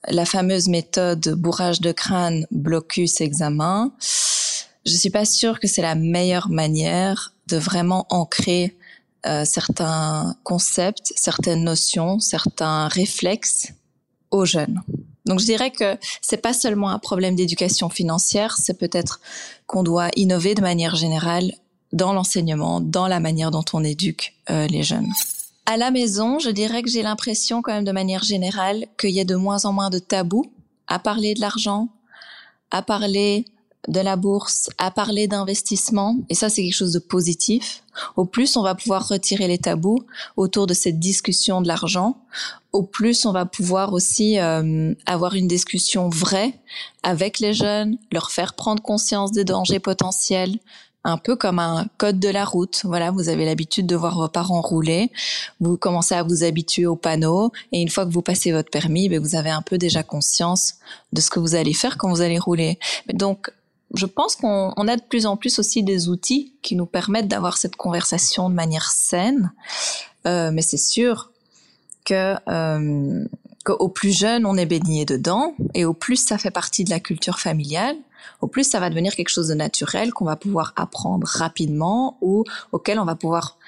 La 0.08 0.25
fameuse 0.25 0.69
méthode 0.69 1.35
bourrage 1.35 1.81
de 1.81 1.93
crâne, 1.93 2.47
blocus, 2.50 3.20
examen, 3.20 3.93
je 4.85 4.94
suis 4.94 5.11
pas 5.11 5.25
sûre 5.25 5.58
que 5.58 5.67
c'est 5.67 5.82
la 5.82 5.97
meilleure 5.97 6.49
manière 6.49 7.32
de 7.49 7.56
vraiment 7.56 8.06
ancrer 8.11 8.76
euh, 9.26 9.44
certains 9.44 10.37
concepts, 10.44 11.12
certaines 11.17 11.64
notions, 11.64 12.20
certains 12.20 12.87
réflexes 12.87 13.73
aux 14.31 14.44
jeunes. 14.44 14.81
Donc 15.25 15.41
je 15.41 15.44
dirais 15.44 15.72
que 15.72 15.96
c'est 16.22 16.36
pas 16.36 16.53
seulement 16.53 16.91
un 16.91 17.01
problème 17.01 17.34
d'éducation 17.34 17.89
financière, 17.89 18.56
c'est 18.56 18.79
peut-être 18.79 19.20
qu'on 19.67 19.82
doit 19.82 20.10
innover 20.15 20.55
de 20.55 20.60
manière 20.63 20.94
générale 20.94 21.53
dans 21.93 22.13
l'enseignement, 22.13 22.81
dans 22.81 23.08
la 23.08 23.19
manière 23.19 23.51
dont 23.51 23.65
on 23.72 23.82
éduque 23.82 24.34
euh, 24.51 24.69
les 24.69 24.84
jeunes. 24.84 25.10
À 25.69 25.77
la 25.77 25.91
maison, 25.91 26.39
je 26.39 26.51
dirais 26.51 26.82
que 26.82 26.89
j'ai 26.89 27.03
l'impression 27.03 27.61
quand 27.61 27.73
même 27.73 27.85
de 27.85 27.91
manière 27.91 28.23
générale 28.23 28.87
qu'il 28.99 29.11
y 29.11 29.20
a 29.20 29.25
de 29.25 29.35
moins 29.35 29.65
en 29.65 29.73
moins 29.73 29.91
de 29.91 29.99
tabous 29.99 30.46
à 30.87 31.01
parler 31.01 31.35
de 31.35 31.41
l'argent, 31.41 31.89
à 32.70 32.82
parler 32.82 33.44
de 33.89 34.01
la 34.01 34.15
bourse, 34.15 34.70
à 34.79 34.93
parler 34.93 35.27
d'investissement. 35.27 36.19
Et 36.29 36.35
ça, 36.35 36.49
c'est 36.49 36.63
quelque 36.63 36.75
chose 36.75 36.93
de 36.93 37.01
positif. 37.01 37.82
Au 38.15 38.25
plus, 38.25 38.56
on 38.56 38.63
va 38.63 38.77
pouvoir 38.77 39.08
retirer 39.08 39.49
les 39.49 39.58
tabous 39.58 39.99
autour 40.37 40.69
de 40.69 40.75
cette 40.75 41.01
discussion 41.01 41.61
de 41.61 41.69
l'argent. 41.69 42.19
Au 42.73 42.82
plus, 42.82 43.27
on 43.27 43.32
va 43.32 43.46
pouvoir 43.46 43.93
aussi 43.93 44.39
euh, 44.39 44.94
avoir 45.06 45.35
une 45.35 45.49
discussion 45.49 46.08
vraie 46.08 46.58
avec 47.03 47.39
les 47.41 47.55
jeunes, 47.55 47.99
leur 48.13 48.31
faire 48.31 48.55
prendre 48.55 48.82
conscience 48.82 49.32
des 49.32 49.44
dangers 49.44 49.81
potentiels, 49.81 50.58
un 51.06 51.19
peu 51.19 51.36
comme 51.36 51.60
un 51.60 51.86
code 51.98 52.19
de 52.19 52.29
la 52.29 52.44
route. 52.44 52.81
Voilà, 52.84 53.13
vous 53.13 53.29
avez 53.29 53.44
l'habitude 53.44 53.86
de 53.86 53.94
voir 53.94 54.17
vos 54.17 54.29
parents 54.29 54.60
rouler, 54.60 55.13
vous 55.60 55.77
commencez 55.77 56.15
à 56.15 56.25
vous 56.25 56.43
habituer 56.43 56.84
aux 56.84 56.96
panneaux, 56.96 57.53
et 57.72 57.81
une 57.81 57.89
fois 57.89 58.05
que 58.05 58.10
vous 58.10 58.22
passez 58.22 58.51
votre 58.51 58.70
permis, 58.70 59.08
ben, 59.08 59.20
vous 59.20 59.36
avez 59.36 59.51
un 59.51 59.63
peu 59.63 59.79
déjà 59.79 60.03
conscience 60.03 60.75
de 61.13 61.20
ce 61.20 61.31
que 61.31 61.39
vous 61.39 61.55
allez 61.55 61.75
faire 61.75 61.96
quand 61.96 62.10
vous 62.10 62.22
allez 62.22 62.39
rouler. 62.39 62.79
Donc, 63.13 63.53
je 63.94 64.06
pense 64.06 64.34
qu'on 64.34 64.72
a 64.72 64.96
de 64.96 65.03
plus 65.03 65.27
en 65.27 65.36
plus 65.36 65.60
aussi 65.60 65.84
des 65.84 66.08
outils 66.08 66.53
qui 66.60 66.75
nous 66.75 66.86
permettent 66.86 67.29
d'avoir 67.29 67.56
cette 67.56 67.77
conversation 67.77 68.51
de 68.51 68.55
manière 68.55 68.91
saine, 68.91 69.53
euh, 70.27 70.51
mais 70.53 70.63
c'est 70.63 70.77
sûr 70.77 71.31
que 72.05 72.34
euh, 72.48 73.25
qu'au 73.65 73.89
plus 73.89 74.17
jeune 74.17 74.44
on 74.44 74.56
est 74.56 74.67
baigné 74.67 75.05
dedans 75.05 75.55
et 75.75 75.84
au 75.84 75.93
plus 75.93 76.17
ça 76.17 76.36
fait 76.39 76.51
partie 76.51 76.84
de 76.84 76.91
la 76.91 76.98
culture 76.98 77.39
familiale, 77.39 77.96
au 78.41 78.46
plus 78.46 78.65
ça 78.65 78.81
va 78.81 78.91
devenir 78.91 79.15
quelque 79.15 79.29
chose 79.29 79.49
de 79.49 79.55
naturel 79.55 80.13
qu'on 80.13 80.25
va 80.25 80.37
pouvoir 80.37 80.73
apprendre 80.77 81.27
rapidement 81.27 82.19
ou 82.20 82.44
auquel 82.73 82.99
on 82.99 83.05
va 83.05 83.17
pouvoir 83.17 83.58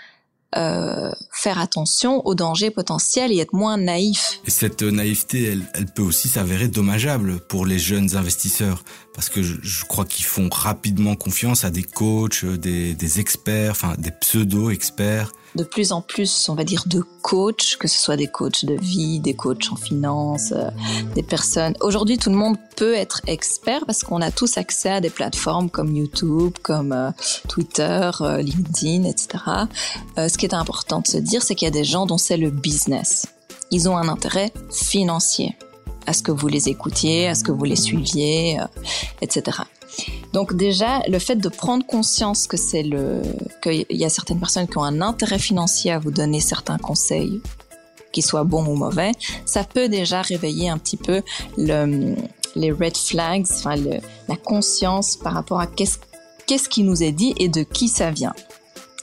euh, 0.57 1.13
faire 1.31 1.59
attention 1.59 2.27
aux 2.27 2.35
dangers 2.35 2.71
potentiels 2.71 3.33
et 3.33 3.39
être 3.39 3.53
moins 3.53 3.77
naïf. 3.77 4.41
Et 4.47 4.51
cette 4.51 4.83
naïveté, 4.83 5.45
elle, 5.45 5.63
elle 5.75 5.85
peut 5.85 6.03
aussi 6.03 6.29
s'avérer 6.29 6.69
dommageable 6.69 7.39
pour 7.49 7.67
les 7.67 7.79
jeunes 7.79 8.17
investisseurs 8.17 8.83
parce 9.19 9.31
que 9.31 9.43
je, 9.43 9.85
crois 9.85 10.05
qu'ils 10.05 10.27
font 10.27 10.49
rapidement 10.49 11.17
confiance 11.17 11.65
à 11.65 11.71
des 11.71 11.83
coachs, 11.83 12.45
des, 12.45 12.95
des 12.95 13.19
experts, 13.19 13.73
enfin 13.73 13.97
des 13.99 14.13
pseudo-experts 14.13 15.33
de 15.57 15.65
plus 15.65 15.91
en 15.91 16.03
plus, 16.03 16.49
on 16.49 16.55
va 16.55 16.63
dire, 16.63 16.85
de 16.87 17.03
coachs, 17.23 17.79
que 17.81 17.89
ce 17.89 17.99
soit 17.99 18.17
des 18.17 18.29
coachs 18.29 18.65
de 18.65 18.75
vie, 18.75 19.19
des 19.19 19.35
coachs 19.35 19.73
en 19.73 19.77
finance, 19.77 20.53
euh, 20.53 20.71
des 21.17 21.25
personnes. 21.25 21.75
Aujourd'hui, 21.81 22.17
tout 22.17 22.31
le 22.31 22.37
monde 22.37 22.59
peut 22.77 22.95
être 22.95 23.23
expert 23.27 23.85
parce 23.87 24.05
qu'on 24.05 24.21
a 24.21 24.31
tous 24.31 24.57
accès 24.57 24.91
à 24.91 25.01
des 25.01 25.11
plateformes 25.11 25.69
comme 25.69 25.97
YouTube, 25.97 26.53
comme 26.63 26.93
euh, 26.93 27.11
Twitter, 27.49 28.11
euh, 28.21 28.41
LinkedIn, 28.41 29.03
etc. 29.03 29.43
ce 30.17 30.39
qui 30.39 30.47
est 30.47 30.55
important 30.55 31.01
de 31.01 31.09
se 31.09 31.17
dire, 31.17 31.43
c'est 31.43 31.57
qu'il 31.57 31.67
y 31.67 31.71
a 31.71 31.73
des 31.73 31.83
gens 31.83 32.07
dont 32.07 32.19
c'est 32.19 32.37
le 32.37 32.51
business. 32.51 33.27
Ils 33.73 33.89
ont 33.89 33.97
un 33.97 34.09
intérêt 34.09 34.53
financier 34.71 35.57
à 36.07 36.13
ce 36.13 36.23
que 36.23 36.33
vous 36.33 36.49
les 36.49 36.69
écoutiez, 36.69 37.29
à 37.29 37.35
ce 37.35 37.45
que 37.45 37.53
vous 37.53 37.65
les 37.65 37.77
suiviez, 37.77 38.59
etc. 39.21 39.59
Donc 40.33 40.55
déjà, 40.55 41.01
le 41.09 41.19
fait 41.19 41.37
de 41.37 41.49
prendre 41.49 41.85
conscience 41.87 42.47
que 42.47 42.57
c'est 42.57 42.83
le, 42.83 43.23
qu'il 43.63 43.87
y 43.91 44.05
a 44.05 44.09
certaines 44.09 44.39
personnes 44.39 44.69
qui 44.69 44.79
ont 44.79 44.85
un 44.85 45.01
intérêt 45.01 45.39
financier 45.39 45.91
à 45.93 45.99
vous 45.99 46.11
donner 46.11 46.41
certains 46.41 46.79
conseils, 46.79 47.41
qu'ils 48.13 48.25
soient 48.25 48.45
bons 48.45 48.67
ou 48.67 48.75
mauvais, 48.75 49.13
ça 49.45 49.65
peut 49.65 49.89
déjà 49.89 50.23
réveiller 50.23 50.69
un 50.69 50.79
petit 50.79 50.97
peu 50.97 51.23
le, 51.57 52.15
les 52.55 52.73
red 52.73 52.97
flags, 52.97 53.47
enfin 53.51 53.77
la 53.77 54.37
conscience 54.37 55.17
par 55.17 55.33
rapport 55.33 55.61
à 55.61 55.67
qu'est-ce, 55.67 55.99
qu'est-ce 56.47 56.69
qui 56.69 56.83
nous 56.83 57.03
est 57.03 57.13
dit 57.13 57.35
et 57.39 57.49
de 57.49 57.63
qui 57.63 57.89
ça 57.89 58.11
vient. 58.11 58.35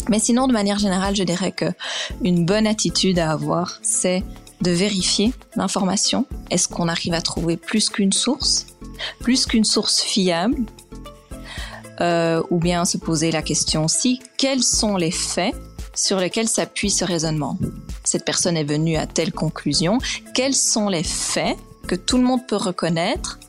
Mais 0.09 0.19
sinon, 0.19 0.47
de 0.47 0.53
manière 0.53 0.77
générale, 0.77 1.15
je 1.15 1.23
dirais 1.23 1.51
que 1.51 1.65
une 2.21 2.45
bonne 2.45 2.67
attitude 2.67 3.17
à 3.17 3.31
avoir, 3.31 3.79
c'est 3.81 4.23
de 4.61 4.71
vérifier 4.71 5.33
l'information. 5.55 6.25
Est-ce 6.49 6.67
qu'on 6.67 6.87
arrive 6.87 7.13
à 7.13 7.21
trouver 7.21 7.57
plus 7.57 7.89
qu'une 7.89 8.13
source, 8.13 8.65
plus 9.19 9.45
qu'une 9.45 9.65
source 9.65 10.01
fiable, 10.01 10.57
euh, 12.01 12.43
ou 12.49 12.59
bien 12.59 12.85
se 12.85 12.97
poser 12.97 13.31
la 13.31 13.41
question 13.41 13.87
si 13.87 14.19
quels 14.37 14.63
sont 14.63 14.97
les 14.97 15.11
faits 15.11 15.55
sur 15.93 16.19
lesquels 16.19 16.47
s'appuie 16.47 16.89
ce 16.89 17.05
raisonnement? 17.05 17.57
Cette 18.03 18.25
personne 18.25 18.57
est 18.57 18.65
venue 18.65 18.97
à 18.97 19.07
telle 19.07 19.31
conclusion. 19.31 19.97
Quels 20.33 20.55
sont 20.55 20.89
les 20.89 21.03
faits 21.03 21.57
que 21.87 21.95
tout 21.95 22.17
le 22.17 22.23
monde 22.23 22.45
peut 22.47 22.55
reconnaître 22.55 23.39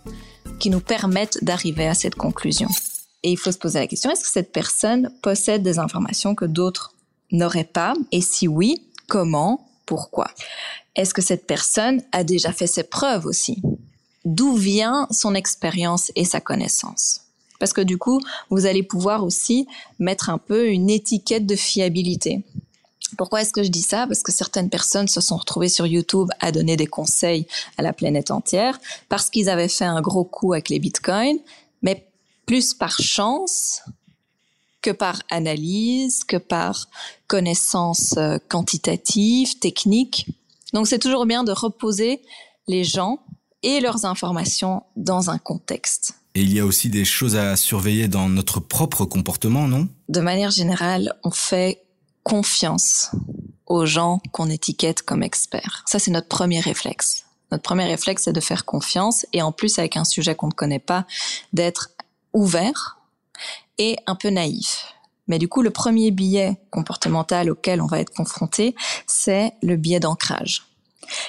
qui 0.59 0.71
nous 0.71 0.81
permettent 0.81 1.43
d'arriver 1.43 1.87
à 1.87 1.95
cette 1.95 2.15
conclusion? 2.15 2.69
Et 3.23 3.33
il 3.33 3.37
faut 3.37 3.51
se 3.51 3.59
poser 3.59 3.81
la 3.81 3.87
question, 3.89 4.11
est-ce 4.11 4.23
que 4.23 4.31
cette 4.31 4.53
personne 4.53 5.11
possède 5.23 5.63
des 5.63 5.81
informations 5.81 6.35
que 6.35 6.45
d'autres 6.45 6.95
n'auraient 7.33 7.65
pas? 7.65 7.95
Et 8.13 8.21
si 8.21 8.47
oui, 8.47 8.87
comment? 9.09 9.67
Pourquoi? 9.85 10.29
Est-ce 10.97 11.15
que 11.15 11.23
cette 11.23 11.47
personne 11.47 12.03
a 12.13 12.25
déjà 12.25 12.53
fait 12.53 12.67
ses 12.67 12.83
preuves 12.83 13.27
aussi? 13.27 13.63
D'où 14.25 14.57
vient 14.57 15.07
son 15.11 15.35
expérience 15.35 16.11
et 16.17 16.25
sa 16.25 16.41
connaissance? 16.41 17.21
Parce 17.61 17.73
que 17.73 17.81
du 17.81 17.97
coup, 17.97 18.21
vous 18.51 18.67
allez 18.67 18.83
pouvoir 18.83 19.25
aussi 19.25 19.67
mettre 19.99 20.31
un 20.31 20.39
peu 20.39 20.69
une 20.69 20.91
étiquette 20.91 21.47
de 21.47 21.57
fiabilité. 21.57 22.43
Pourquoi 23.17 23.43
est-ce 23.43 23.53
que 23.53 23.63
je 23.63 23.71
dis 23.71 23.83
ça? 23.83 24.07
Parce 24.07 24.23
que 24.23 24.33
certaines 24.33 24.69
personnes 24.69 25.07
se 25.07 25.21
sont 25.21 25.37
retrouvées 25.37 25.69
sur 25.69 25.87
YouTube 25.87 26.29
à 26.41 26.51
donner 26.51 26.77
des 26.77 26.87
conseils 26.87 27.47
à 27.79 27.83
la 27.83 27.93
planète 27.93 28.31
entière 28.31 28.81
parce 29.09 29.31
qu'ils 29.31 29.49
avaient 29.49 29.69
fait 29.69 29.85
un 29.85 30.01
gros 30.01 30.25
coup 30.25 30.53
avec 30.55 30.69
les 30.69 30.81
bitcoins, 30.81 31.39
mais 31.83 32.09
plus 32.47 32.75
par 32.75 33.01
chance 33.01 33.83
que 34.83 34.91
par 34.91 35.23
analyse, 35.31 36.25
que 36.25 36.37
par 36.37 36.89
connaissance 37.27 38.15
euh, 38.19 38.39
quantitative, 38.49 39.59
technique. 39.59 40.27
Donc 40.77 40.87
c'est 40.87 40.99
toujours 40.99 41.25
bien 41.25 41.43
de 41.43 41.53
reposer 41.53 42.21
les 42.69 42.85
gens 42.85 43.21
et 43.63 43.81
leurs 43.81 44.05
informations 44.05 44.83
dans 44.95 45.31
un 45.31 45.39
contexte. 45.39 46.17
Et 46.35 46.43
il 46.43 46.53
y 46.53 46.61
a 46.61 46.67
aussi 46.67 46.91
des 46.91 47.07
choses 47.07 47.35
à 47.35 47.57
surveiller 47.57 48.09
dans 48.09 48.29
notre 48.29 48.61
propre 48.61 49.07
comportement, 49.07 49.69
non? 49.69 49.89
De 50.11 50.21
manière 50.21 50.51
générale, 50.51 51.15
on 51.25 51.31
fait 51.31 51.81
confiance 52.25 53.13
aux 53.65 53.87
gens 53.87 54.21
qu'on 54.33 54.51
étiquette 54.51 55.01
comme 55.01 55.23
experts. 55.23 55.83
Ça, 55.87 55.99
c'est 55.99 56.11
notre 56.11 56.29
premier 56.29 56.61
réflexe. 56.61 57.25
Notre 57.51 57.63
premier 57.63 57.87
réflexe, 57.87 58.25
c'est 58.25 58.35
de 58.35 58.41
faire 58.41 58.67
confiance 58.67 59.25
et 59.33 59.41
en 59.41 59.53
plus, 59.53 59.79
avec 59.79 59.97
un 59.97 60.05
sujet 60.05 60.35
qu'on 60.35 60.49
ne 60.49 60.53
connaît 60.53 60.79
pas, 60.79 61.07
d'être 61.55 61.93
ouvert 62.35 62.99
et 63.79 63.97
un 64.07 64.15
peu 64.15 64.29
naïf. 64.29 64.85
Mais 65.29 65.39
du 65.39 65.49
coup, 65.49 65.63
le 65.63 65.71
premier 65.71 66.11
biais 66.11 66.61
comportemental 66.71 67.51
auquel 67.51 67.81
on 67.81 67.87
va 67.87 68.01
être 68.01 68.15
confronté, 68.15 68.75
c'est 69.07 69.53
le 69.63 69.77
biais 69.77 70.01
d'ancrage. 70.01 70.65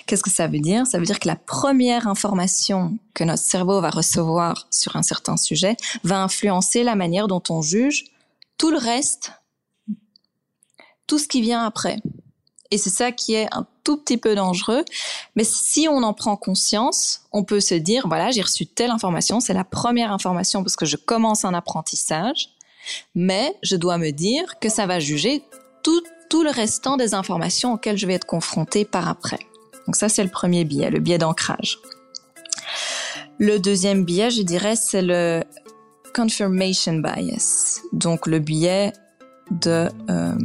Qu'est-ce 0.05 0.23
que 0.23 0.31
ça 0.31 0.47
veut 0.47 0.59
dire? 0.59 0.87
Ça 0.87 0.97
veut 0.97 1.05
dire 1.05 1.19
que 1.19 1.27
la 1.27 1.35
première 1.35 2.07
information 2.07 2.97
que 3.13 3.23
notre 3.23 3.43
cerveau 3.43 3.81
va 3.81 3.89
recevoir 3.89 4.67
sur 4.71 4.95
un 4.95 5.03
certain 5.03 5.37
sujet 5.37 5.77
va 6.03 6.21
influencer 6.21 6.83
la 6.83 6.95
manière 6.95 7.27
dont 7.27 7.43
on 7.49 7.61
juge 7.61 8.05
tout 8.57 8.71
le 8.71 8.77
reste, 8.77 9.33
tout 11.05 11.19
ce 11.19 11.27
qui 11.27 11.41
vient 11.41 11.63
après. 11.63 11.97
Et 12.71 12.77
c'est 12.77 12.89
ça 12.89 13.11
qui 13.11 13.33
est 13.33 13.47
un 13.53 13.65
tout 13.83 13.97
petit 13.97 14.17
peu 14.17 14.35
dangereux. 14.35 14.83
Mais 15.35 15.45
si 15.45 15.87
on 15.89 16.03
en 16.03 16.13
prend 16.13 16.35
conscience, 16.35 17.21
on 17.31 17.43
peut 17.43 17.61
se 17.61 17.75
dire, 17.75 18.07
voilà, 18.07 18.31
j'ai 18.31 18.41
reçu 18.41 18.65
telle 18.65 18.91
information, 18.91 19.39
c'est 19.39 19.53
la 19.53 19.63
première 19.63 20.11
information 20.11 20.63
parce 20.63 20.75
que 20.75 20.85
je 20.85 20.97
commence 20.97 21.45
un 21.45 21.53
apprentissage, 21.53 22.49
mais 23.15 23.55
je 23.63 23.75
dois 23.75 23.97
me 23.97 24.11
dire 24.11 24.59
que 24.59 24.69
ça 24.69 24.85
va 24.85 24.99
juger 24.99 25.43
tout, 25.83 26.03
le 26.43 26.51
restant 26.51 26.97
des 26.97 27.13
informations 27.13 27.73
auxquelles 27.73 27.97
je 27.97 28.05
vais 28.05 28.13
être 28.13 28.25
confronté 28.25 28.83
par 28.83 29.07
après. 29.07 29.39
Donc 29.85 29.95
ça, 29.95 30.09
c'est 30.09 30.23
le 30.23 30.29
premier 30.29 30.65
biais, 30.65 30.89
le 30.89 30.99
biais 30.99 31.17
d'ancrage. 31.17 31.79
Le 33.39 33.59
deuxième 33.59 34.03
biais, 34.03 34.29
je 34.29 34.41
dirais, 34.41 34.75
c'est 34.75 35.01
le 35.01 35.43
confirmation 36.13 36.95
bias, 36.95 37.79
donc 37.93 38.27
le 38.27 38.39
biais 38.39 38.91
de 39.51 39.87
euh, 40.09 40.35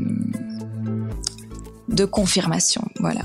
de 1.88 2.04
confirmation. 2.04 2.82
Voilà. 3.00 3.22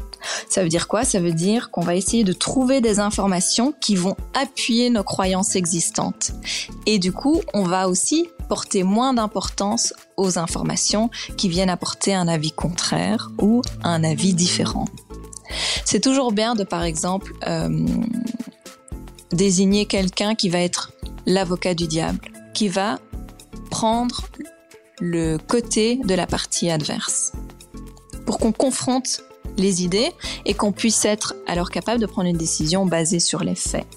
Ça 0.49 0.63
veut 0.63 0.69
dire 0.69 0.87
quoi? 0.87 1.03
Ça 1.03 1.19
veut 1.19 1.31
dire 1.31 1.71
qu'on 1.71 1.81
va 1.81 1.95
essayer 1.95 2.23
de 2.23 2.33
trouver 2.33 2.81
des 2.81 2.99
informations 2.99 3.73
qui 3.79 3.95
vont 3.95 4.15
appuyer 4.33 4.89
nos 4.89 5.03
croyances 5.03 5.55
existantes. 5.55 6.31
Et 6.85 6.99
du 6.99 7.11
coup, 7.11 7.41
on 7.53 7.63
va 7.63 7.89
aussi 7.89 8.27
porter 8.47 8.83
moins 8.83 9.13
d'importance 9.13 9.93
aux 10.15 10.37
informations 10.39 11.09
qui 11.37 11.49
viennent 11.49 11.69
apporter 11.69 12.13
un 12.13 12.27
avis 12.27 12.51
contraire 12.51 13.29
ou 13.39 13.61
un 13.83 14.03
avis 14.03 14.33
différent. 14.33 14.85
C'est 15.85 16.01
toujours 16.01 16.31
bien 16.31 16.55
de, 16.55 16.63
par 16.63 16.83
exemple, 16.83 17.33
euh, 17.47 17.85
désigner 19.31 19.85
quelqu'un 19.85 20.35
qui 20.35 20.49
va 20.49 20.59
être 20.59 20.91
l'avocat 21.25 21.73
du 21.73 21.87
diable, 21.87 22.19
qui 22.53 22.67
va 22.67 22.99
prendre 23.69 24.23
le 24.99 25.37
côté 25.37 25.97
de 26.03 26.15
la 26.15 26.27
partie 26.27 26.69
adverse, 26.69 27.33
pour 28.25 28.39
qu'on 28.39 28.51
confronte 28.51 29.21
les 29.57 29.83
idées 29.83 30.11
et 30.45 30.53
qu'on 30.53 30.71
puisse 30.71 31.05
être 31.05 31.35
alors 31.47 31.69
capable 31.69 31.99
de 31.99 32.05
prendre 32.05 32.27
une 32.27 32.37
décision 32.37 32.85
basée 32.85 33.19
sur 33.19 33.43
les 33.43 33.55
faits. 33.55 33.87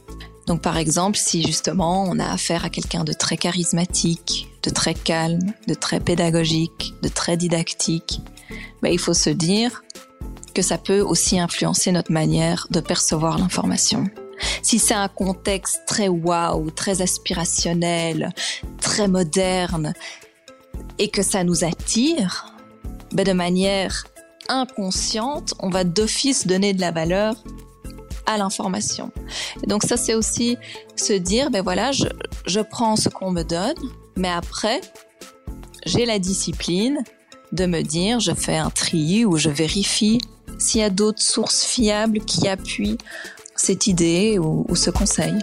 Donc 0.50 0.62
par 0.62 0.78
exemple, 0.78 1.16
si 1.16 1.44
justement 1.44 2.02
on 2.08 2.18
a 2.18 2.28
affaire 2.28 2.64
à 2.64 2.70
quelqu'un 2.70 3.04
de 3.04 3.12
très 3.12 3.36
charismatique, 3.36 4.48
de 4.64 4.70
très 4.70 4.94
calme, 4.94 5.52
de 5.68 5.74
très 5.74 6.00
pédagogique, 6.00 6.92
de 7.02 7.08
très 7.08 7.36
didactique, 7.36 8.20
ben, 8.82 8.88
il 8.88 8.98
faut 8.98 9.14
se 9.14 9.30
dire, 9.30 9.84
que 10.52 10.60
ça 10.60 10.76
peut 10.76 11.02
aussi 11.02 11.38
influencer 11.38 11.92
notre 11.92 12.10
manière 12.10 12.66
de 12.70 12.80
percevoir 12.80 13.38
l'information. 13.38 14.10
Si 14.60 14.80
c'est 14.80 14.94
un 14.94 15.06
contexte 15.06 15.82
très 15.86 16.08
waouh, 16.08 16.72
très 16.72 17.00
aspirationnel, 17.00 18.34
très 18.80 19.06
moderne, 19.06 19.92
et 20.98 21.10
que 21.10 21.22
ça 21.22 21.44
nous 21.44 21.62
attire, 21.62 22.52
ben 23.12 23.24
de 23.24 23.32
manière 23.32 24.04
inconsciente, 24.48 25.54
on 25.60 25.70
va 25.70 25.84
d'office 25.84 26.48
donner 26.48 26.72
de 26.72 26.80
la 26.80 26.90
valeur 26.90 27.36
à 28.32 28.38
l'information. 28.38 29.10
Donc 29.66 29.82
ça, 29.82 29.96
c'est 29.96 30.14
aussi 30.14 30.56
se 30.96 31.12
dire, 31.12 31.50
ben 31.50 31.62
voilà, 31.62 31.92
je, 31.92 32.06
je 32.46 32.60
prends 32.60 32.96
ce 32.96 33.08
qu'on 33.08 33.30
me 33.30 33.42
donne, 33.42 33.76
mais 34.16 34.30
après, 34.30 34.80
j'ai 35.86 36.06
la 36.06 36.18
discipline 36.18 37.02
de 37.52 37.66
me 37.66 37.82
dire, 37.82 38.20
je 38.20 38.32
fais 38.32 38.56
un 38.56 38.70
tri 38.70 39.24
ou 39.24 39.36
je 39.36 39.50
vérifie 39.50 40.18
s'il 40.58 40.80
y 40.80 40.84
a 40.84 40.90
d'autres 40.90 41.22
sources 41.22 41.64
fiables 41.64 42.20
qui 42.20 42.48
appuient 42.48 42.98
cette 43.56 43.86
idée 43.86 44.38
ou, 44.38 44.66
ce 44.74 44.90
conseil. 44.90 45.34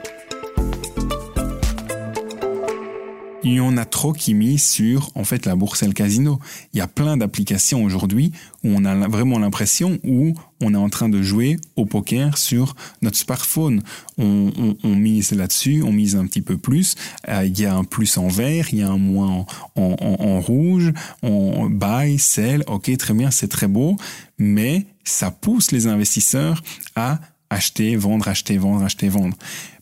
Il 3.48 3.54
y 3.54 3.60
en 3.62 3.77
a 3.77 3.86
trop 3.86 4.12
qui 4.12 4.34
misent 4.34 4.63
sur 4.63 5.10
en 5.16 5.24
fait 5.24 5.46
la 5.46 5.56
bourse 5.56 5.82
et 5.82 5.88
le 5.88 5.94
casino. 5.94 6.39
Il 6.74 6.80
y 6.80 6.82
a 6.82 6.88
plein 6.88 7.16
d'applications 7.16 7.82
aujourd'hui 7.82 8.34
où 8.63 8.70
on 8.75 8.84
a 8.84 9.08
vraiment 9.08 9.39
l'impression 9.39 10.00
où 10.04 10.34
on 10.62 10.74
est 10.74 10.77
en 10.77 10.89
train 10.89 11.08
de 11.08 11.22
jouer 11.22 11.58
au 11.77 11.86
poker 11.86 12.38
sur 12.38 12.75
notre 13.01 13.18
smartphone. 13.18 13.82
On, 14.18 14.51
mise 14.84 15.32
là-dessus, 15.32 15.82
on 15.82 15.94
mise 15.94 16.18
un 16.18 16.25
petit 16.25 16.42
peu 16.42 16.58
plus. 16.58 16.96
Euh, 17.30 17.46
il 17.46 17.58
y 17.58 17.66
a 17.66 17.74
un 17.74 17.86
plus 17.86 18.18
en 18.18 18.27
vert, 18.27 18.68
il 18.74 18.80
y 18.80 18.82
a 18.82 18.89
un 18.89 18.98
moins 18.98 19.46
en, 19.75 19.96
en 20.00 20.42
rouge. 20.42 20.92
On 21.24 21.70
buy, 21.70 22.20
sell, 22.20 22.63
ok, 22.68 22.98
très 22.98 23.13
bien, 23.13 23.32
c'est 23.32 23.48
très 23.48 23.68
beau, 23.68 23.96
mais 24.38 24.88
ça 25.06 25.32
pousse 25.32 25.72
les 25.72 25.88
investisseurs 25.88 26.62
à 26.98 27.20
acheter, 27.50 27.96
vendre, 27.96 28.27
acheter, 28.27 28.58
vendre, 28.58 28.84
acheter, 28.84 29.10
vendre. 29.10 29.36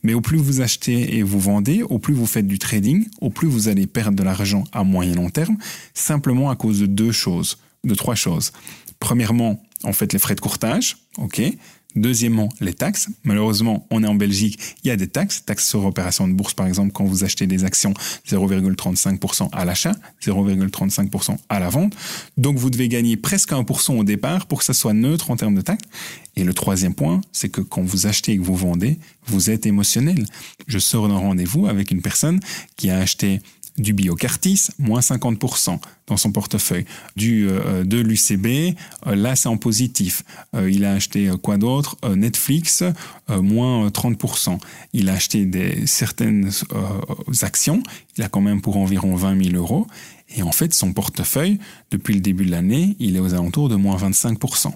Mais 0.04 0.14
au 0.14 0.22
plus 0.22 0.38
vous 0.38 0.62
achetez 0.62 1.18
et 1.18 1.24
vous 1.24 1.40
vendez, 1.40 1.84
au 1.84 2.00
plus 2.00 2.14
vous 2.14 2.26
faites 2.26 2.48
du 2.48 2.60
trading, 2.60 3.08
au 3.22 3.30
plus 3.30 3.48
vous 3.48 3.68
allez 3.68 3.88
perdre 3.88 4.18
de 4.18 4.24
l'argent 4.24 4.64
à 4.72 4.84
moyen 4.84 5.16
long 5.16 5.30
terme, 5.30 5.58
simplement 5.94 6.50
à 6.50 6.56
cause 6.56 6.80
de 6.80 6.86
deux 6.86 7.12
choses, 7.12 7.58
de 7.84 7.96
trois 7.96 8.16
choses. 8.16 8.52
Premièrement, 9.00 9.62
en 9.84 9.94
fait, 9.94 10.14
les 10.14 10.20
frais 10.20 10.36
de 10.36 10.42
courtage, 10.42 10.98
ok. 11.18 11.42
Deuxièmement, 11.96 12.50
les 12.60 12.74
taxes. 12.74 13.10
Malheureusement, 13.24 13.88
on 13.90 14.04
est 14.04 14.08
en 14.08 14.16
Belgique, 14.16 14.60
il 14.84 14.88
y 14.88 14.92
a 14.92 14.98
des 14.98 15.08
taxes. 15.08 15.44
Taxes 15.46 15.68
sur 15.68 15.86
opération 15.86 16.28
de 16.28 16.34
bourse, 16.34 16.54
par 16.54 16.68
exemple, 16.68 16.92
quand 16.92 17.06
vous 17.06 17.24
achetez 17.24 17.48
des 17.48 17.64
actions, 17.64 17.94
0,35% 18.28 19.50
à 19.52 19.66
l'achat, 19.66 19.96
0,35% 20.22 21.38
à 21.50 21.60
la 21.60 21.70
vente. 21.70 21.96
Donc, 22.38 22.58
vous 22.58 22.70
devez 22.70 22.90
gagner 22.90 23.18
presque 23.18 23.52
1% 23.52 23.98
au 23.98 24.04
départ 24.04 24.46
pour 24.48 24.60
que 24.60 24.66
ça 24.66 24.74
soit 24.74 24.94
neutre 24.94 25.32
en 25.32 25.38
termes 25.38 25.56
de 25.56 25.62
taxes. 25.62 25.86
Et 26.36 26.44
le 26.44 26.54
troisième 26.54 26.94
point, 26.94 27.22
c'est 27.32 27.50
que 27.50 27.62
quand 27.62 27.82
vous 27.82 28.08
achetez 28.08 28.34
et 28.34 28.38
que 28.38 28.44
vous 28.44 28.56
vendez, 28.56 29.00
vous 29.26 29.50
êtes 29.50 29.66
émotionnel. 29.66 30.26
Je 30.68 30.80
sors 30.80 31.08
d'un 31.08 31.18
rendez-vous 31.18 31.68
avec 31.68 31.92
une 31.92 32.02
personne 32.02 32.40
qui 32.76 32.90
a 32.90 32.98
acheté 32.98 33.42
du 33.78 33.94
Biocartis, 33.94 34.68
moins 34.80 35.02
50% 35.02 35.80
dans 36.08 36.18
son 36.18 36.32
portefeuille. 36.32 36.86
Du 37.16 37.48
euh, 37.50 37.84
de 37.84 38.00
l'UCB, 38.00 38.76
euh, 39.08 39.16
là 39.16 39.36
c'est 39.36 39.50
en 39.50 39.58
positif. 39.58 40.24
Euh, 40.56 40.70
il 40.70 40.86
a 40.86 40.94
acheté 40.94 41.32
quoi 41.42 41.58
d'autre? 41.58 41.98
Netflix, 42.16 42.84
moins 43.30 43.88
30%. 43.88 44.60
Il 44.94 45.10
a 45.10 45.14
acheté 45.14 45.46
des, 45.46 45.86
certaines 45.88 46.52
actions, 47.42 47.82
il 48.18 48.24
a 48.24 48.30
quand 48.30 48.42
même 48.42 48.62
pour 48.62 48.78
environ 48.78 49.16
20 49.16 49.44
000 49.52 49.56
euros. 49.56 49.88
Et 50.36 50.42
en 50.42 50.52
fait, 50.52 50.74
son 50.74 50.94
portefeuille, 50.94 51.60
depuis 51.92 52.14
le 52.16 52.20
début 52.20 52.46
de 52.46 52.52
l'année, 52.52 52.96
il 53.00 53.16
est 53.16 53.20
aux 53.20 53.34
alentours 53.34 53.70
de 53.70 53.76
moins 53.76 53.98
25%. 53.98 54.74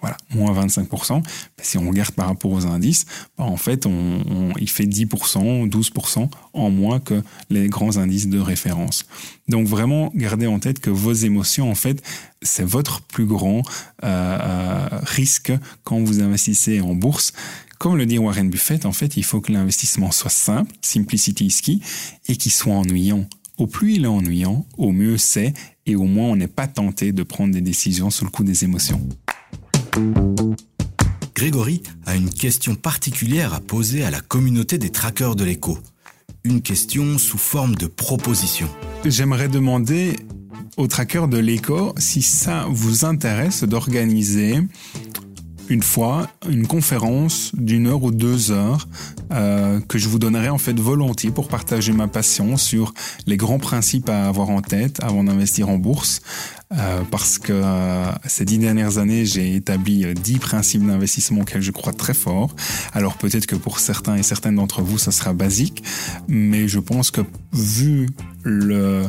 Voilà, 0.00 0.18
moins 0.34 0.52
25%. 0.66 1.22
Si 1.62 1.78
on 1.78 1.88
regarde 1.88 2.10
par 2.10 2.26
rapport 2.26 2.52
aux 2.52 2.66
indices, 2.66 3.06
bah, 3.38 3.44
en 3.44 3.56
fait, 3.56 3.86
on, 3.86 4.52
il 4.60 4.68
fait 4.68 4.84
10%, 4.84 5.68
12% 5.68 6.28
en 6.52 6.70
moins 6.70 7.00
que 7.00 7.22
les 7.48 7.68
grands 7.68 7.96
indices 7.96 8.28
de 8.28 8.38
référence. 8.38 9.06
Donc 9.48 9.66
vraiment, 9.66 10.12
gardez 10.14 10.46
en 10.46 10.58
tête 10.58 10.80
que 10.80 10.90
vos 10.90 11.14
émotions, 11.14 11.70
en 11.70 11.74
fait, 11.74 12.02
c'est 12.42 12.64
votre 12.64 13.00
plus 13.02 13.24
grand 13.24 13.62
euh, 14.04 14.38
euh, 14.40 14.88
risque 15.02 15.52
quand 15.84 15.98
vous 16.00 16.20
investissez 16.20 16.80
en 16.82 16.94
bourse. 16.94 17.32
Comme 17.78 17.96
le 17.96 18.04
dit 18.04 18.18
Warren 18.18 18.50
Buffett, 18.50 18.84
en 18.84 18.92
fait, 18.92 19.16
il 19.16 19.24
faut 19.24 19.40
que 19.40 19.52
l'investissement 19.52 20.10
soit 20.10 20.30
simple, 20.30 20.72
simplicity 20.82 21.46
is 21.46 21.60
key, 21.62 21.78
et 22.28 22.36
qu'il 22.36 22.52
soit 22.52 22.74
ennuyant. 22.74 23.26
Au 23.58 23.66
plus 23.66 23.94
il 23.94 24.04
est 24.04 24.08
ennuyant, 24.08 24.66
au 24.76 24.92
mieux 24.92 25.16
c'est, 25.16 25.54
et 25.86 25.96
au 25.96 26.04
moins 26.04 26.28
on 26.28 26.36
n'est 26.36 26.46
pas 26.46 26.66
tenté 26.66 27.12
de 27.12 27.22
prendre 27.22 27.54
des 27.54 27.62
décisions 27.62 28.10
sous 28.10 28.24
le 28.24 28.30
coup 28.30 28.44
des 28.44 28.64
émotions. 28.64 29.00
Grégory 31.34 31.82
a 32.06 32.16
une 32.16 32.30
question 32.30 32.74
particulière 32.74 33.54
à 33.54 33.60
poser 33.60 34.04
à 34.04 34.10
la 34.10 34.20
communauté 34.20 34.78
des 34.78 34.90
traqueurs 34.90 35.36
de 35.36 35.44
l'écho. 35.44 35.78
Une 36.44 36.62
question 36.62 37.18
sous 37.18 37.38
forme 37.38 37.74
de 37.74 37.86
proposition. 37.86 38.68
J'aimerais 39.04 39.48
demander 39.48 40.16
aux 40.76 40.86
traqueurs 40.86 41.28
de 41.28 41.38
l'écho 41.38 41.94
si 41.98 42.22
ça 42.22 42.66
vous 42.68 43.04
intéresse 43.04 43.64
d'organiser 43.64 44.60
une 45.68 45.82
fois 45.82 46.28
une 46.48 46.66
conférence 46.66 47.52
d'une 47.54 47.86
heure 47.86 48.02
ou 48.02 48.10
deux 48.10 48.50
heures 48.50 48.88
euh, 49.32 49.80
que 49.80 49.98
je 49.98 50.08
vous 50.08 50.18
donnerai 50.18 50.48
en 50.48 50.58
fait 50.58 50.78
volontiers 50.78 51.30
pour 51.30 51.48
partager 51.48 51.92
ma 51.92 52.08
passion 52.08 52.56
sur 52.56 52.94
les 53.26 53.36
grands 53.36 53.58
principes 53.58 54.08
à 54.08 54.26
avoir 54.28 54.50
en 54.50 54.62
tête 54.62 55.02
avant 55.02 55.24
d'investir 55.24 55.68
en 55.68 55.78
bourse. 55.78 56.20
Euh, 56.72 57.02
parce 57.12 57.38
que 57.38 57.52
euh, 57.52 58.10
ces 58.24 58.44
dix 58.44 58.58
dernières 58.58 58.98
années, 58.98 59.24
j'ai 59.24 59.54
établi 59.54 60.04
dix 60.14 60.38
principes 60.38 60.84
d'investissement 60.84 61.42
auxquels 61.42 61.62
je 61.62 61.70
crois 61.70 61.92
très 61.92 62.14
fort. 62.14 62.54
Alors 62.92 63.16
peut-être 63.16 63.46
que 63.46 63.56
pour 63.56 63.78
certains 63.78 64.16
et 64.16 64.22
certaines 64.22 64.56
d'entre 64.56 64.82
vous, 64.82 64.98
ça 64.98 65.12
sera 65.12 65.32
basique, 65.32 65.84
mais 66.28 66.66
je 66.66 66.80
pense 66.80 67.10
que 67.10 67.20
vu 67.52 68.08
le 68.42 69.04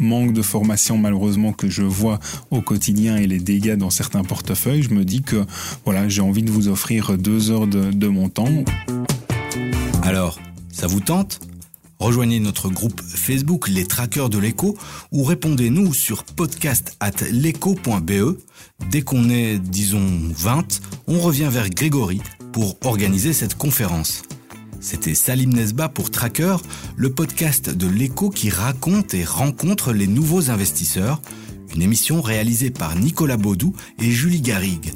manque 0.00 0.32
de 0.32 0.42
formation 0.42 0.98
malheureusement 0.98 1.52
que 1.52 1.68
je 1.68 1.82
vois 1.82 2.18
au 2.50 2.60
quotidien 2.60 3.16
et 3.16 3.26
les 3.26 3.38
dégâts 3.38 3.76
dans 3.76 3.90
certains 3.90 4.24
portefeuilles, 4.24 4.82
je 4.82 4.94
me 4.94 5.04
dis 5.04 5.22
que 5.22 5.44
voilà, 5.84 6.08
j'ai 6.08 6.22
envie 6.22 6.42
de 6.42 6.50
vous 6.50 6.68
offrir 6.68 7.16
deux 7.18 7.50
heures 7.50 7.66
de, 7.66 8.08
mon 8.08 8.28
temps. 8.28 8.64
Alors, 10.02 10.40
ça 10.72 10.86
vous 10.86 11.00
tente? 11.00 11.40
Rejoignez 11.98 12.40
notre 12.40 12.70
groupe 12.70 13.00
Facebook 13.02 13.68
Les 13.68 13.84
Traqueurs 13.84 14.30
de 14.30 14.38
l'écho 14.38 14.76
ou 15.12 15.22
répondez-nous 15.22 15.92
sur 15.92 16.24
podcast 16.24 16.96
at 16.98 17.10
Dès 18.90 19.02
qu'on 19.02 19.28
est, 19.28 19.58
disons, 19.58 20.08
20, 20.34 20.80
on 21.06 21.20
revient 21.20 21.48
vers 21.50 21.68
Grégory 21.68 22.22
pour 22.52 22.76
organiser 22.84 23.32
cette 23.32 23.54
conférence. 23.54 24.22
C'était 24.80 25.14
Salim 25.14 25.52
Nesba 25.52 25.90
pour 25.90 26.10
Tracker, 26.10 26.56
le 26.96 27.12
podcast 27.12 27.68
de 27.68 27.86
l'écho 27.86 28.30
qui 28.30 28.48
raconte 28.48 29.12
et 29.12 29.24
rencontre 29.24 29.92
les 29.92 30.06
nouveaux 30.06 30.50
investisseurs, 30.50 31.20
une 31.74 31.82
émission 31.82 32.22
réalisée 32.22 32.70
par 32.70 32.96
Nicolas 32.96 33.36
Baudou 33.36 33.74
et 34.00 34.10
Julie 34.10 34.40
Garrigue. 34.40 34.92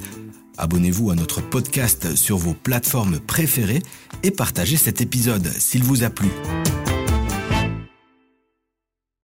Abonnez-vous 0.56 1.10
à 1.10 1.14
notre 1.14 1.42
podcast 1.42 2.16
sur 2.16 2.38
vos 2.38 2.54
plateformes 2.54 3.20
préférées 3.20 3.82
et 4.22 4.30
partagez 4.30 4.78
cet 4.78 5.02
épisode 5.02 5.46
s'il 5.58 5.84
vous 5.84 6.02
a 6.02 6.10
plu. 6.10 6.28